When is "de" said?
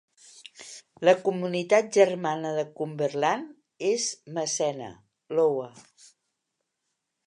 2.61-2.65